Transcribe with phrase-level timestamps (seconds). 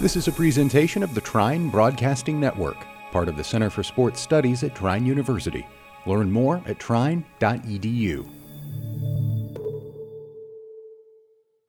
[0.00, 2.76] This is a presentation of the Trine Broadcasting Network,
[3.12, 5.64] part of the Center for Sports Studies at Trine University.
[6.04, 8.28] Learn more at trine.edu.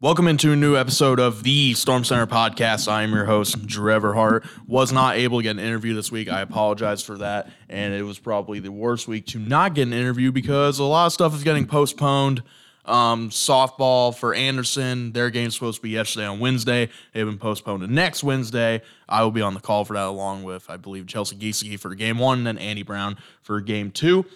[0.00, 2.86] Welcome into a new episode of the Storm Center podcast.
[2.86, 4.46] I am your host, Drew Everhart.
[4.66, 6.30] Was not able to get an interview this week.
[6.30, 7.50] I apologize for that.
[7.68, 11.06] And it was probably the worst week to not get an interview because a lot
[11.06, 12.42] of stuff is getting postponed.
[12.84, 16.88] Um, softball for Anderson, their game's supposed to be yesterday on Wednesday.
[17.12, 18.82] They've been postponed to next Wednesday.
[19.08, 21.94] I will be on the call for that, along with, I believe, Chelsea Giesecke for
[21.94, 24.26] game one, and then Andy Brown for game two.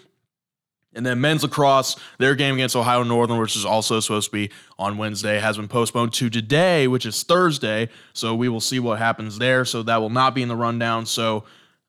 [0.95, 4.51] And then men's lacrosse, their game against Ohio Northern, which is also supposed to be
[4.79, 7.91] on Wednesday, has been postponed to today, which is Thursday.
[8.15, 9.65] So we will see what happens there.
[9.65, 11.05] So that will not be in the rundown.
[11.05, 11.45] So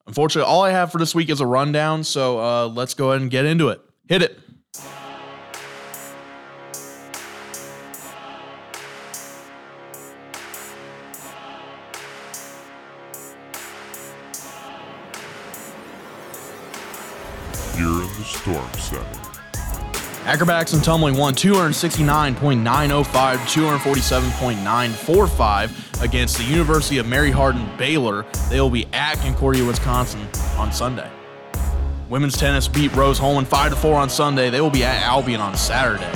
[0.07, 2.03] unfortunately, all I have for this week is a rundown.
[2.03, 3.79] So uh, let's go ahead and get into it.
[4.09, 4.39] Hit it.
[17.77, 19.05] You're in the Storm Center.
[20.25, 28.25] Acrobatics and tumbling won 269.905, 247.945 against the University of Mary Hardin Baylor.
[28.49, 31.09] They will be at Concordia, Wisconsin on Sunday.
[32.09, 34.49] Women's tennis beat Rose-Hulman 5 4 on Sunday.
[34.49, 36.11] They will be at Albion on Saturday.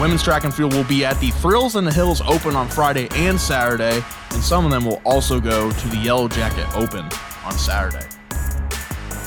[0.00, 3.08] Women's track and field will be at the Thrills in the Hills Open on Friday
[3.12, 7.04] and Saturday, and some of them will also go to the Yellow Jacket Open
[7.44, 8.06] on Saturday.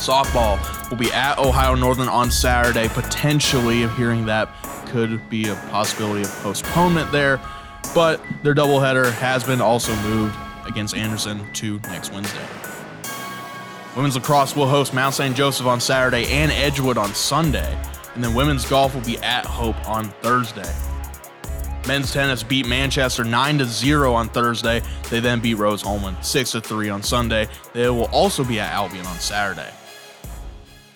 [0.07, 2.87] Softball will be at Ohio Northern on Saturday.
[2.87, 4.47] Potentially, hearing that
[4.85, 7.41] could be a possibility of postponement there,
[7.93, 10.33] but their doubleheader has been also moved
[10.65, 12.45] against Anderson to next Wednesday.
[13.97, 15.35] Women's lacrosse will host Mount St.
[15.35, 17.77] Joseph on Saturday and Edgewood on Sunday,
[18.15, 20.73] and then women's golf will be at Hope on Thursday.
[21.85, 24.81] Men's tennis beat Manchester 9 0 on Thursday.
[25.09, 27.49] They then beat Rose-Hulman 6 3 on Sunday.
[27.73, 29.73] They will also be at Albion on Saturday.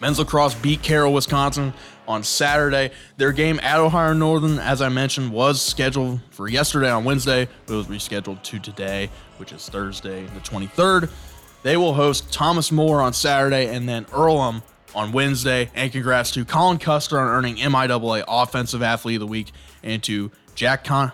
[0.02, 1.74] Men's lacrosse beat Carroll, Wisconsin
[2.08, 2.92] on Saturday.
[3.18, 7.76] Their game at Ohio Northern, as I mentioned, was scheduled for yesterday on Wednesday, but
[7.76, 11.10] it was rescheduled to today, which is Thursday, the 23rd.
[11.62, 14.64] They will host Thomas More on Saturday and then Earlham
[14.96, 15.70] on Wednesday.
[15.76, 19.52] And congrats to Colin Custer on earning MIAA Offensive Athlete of the Week
[19.84, 21.12] and to Jack Kon-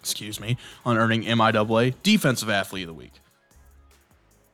[0.00, 3.12] excuse me, on earning MIAA Defensive Athlete of the Week.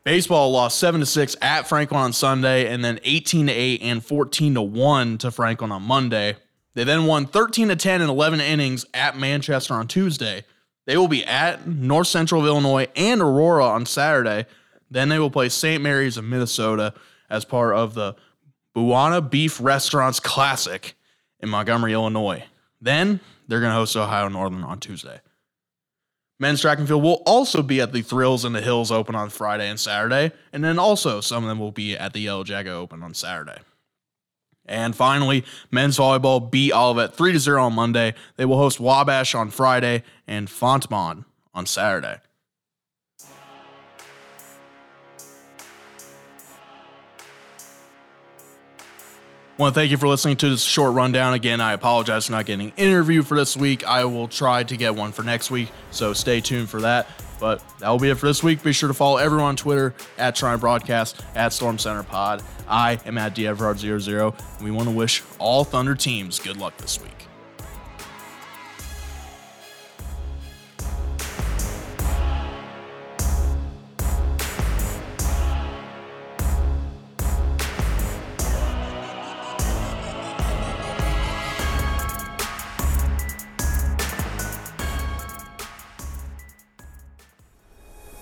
[0.03, 4.05] Baseball lost 7 to 6 at Franklin on Sunday and then 18 to 8 and
[4.05, 6.37] 14 to 1 to Franklin on Monday.
[6.75, 10.44] They then won 13 to 10 in 11 innings at Manchester on Tuesday.
[10.87, 14.47] They will be at North Central of Illinois and Aurora on Saturday.
[14.91, 15.83] Then they will play St.
[15.83, 16.94] Mary's of Minnesota
[17.28, 18.17] as part of the
[18.75, 20.94] Buona Beef Restaurants Classic
[21.41, 22.44] in Montgomery, Illinois.
[22.81, 25.21] Then they're going to host Ohio Northern on Tuesday.
[26.40, 29.28] Men's track and field will also be at the Thrills in the Hills Open on
[29.28, 32.72] Friday and Saturday, and then also some of them will be at the Yellow Jacket
[32.72, 33.58] Open on Saturday.
[34.64, 38.14] And finally, men's volleyball beat Olivet 3 0 on Monday.
[38.36, 42.20] They will host Wabash on Friday and Fontbonne on Saturday.
[49.59, 51.34] I want to thank you for listening to this short rundown.
[51.34, 53.87] Again, I apologize for not getting an interview for this week.
[53.87, 57.06] I will try to get one for next week, so stay tuned for that.
[57.38, 58.62] But that will be it for this week.
[58.62, 62.43] Be sure to follow everyone on Twitter at Trine Broadcast, at Storm Center Pod.
[62.69, 67.00] I am at DeVrard00, and we want to wish all Thunder teams good luck this
[67.00, 67.27] week.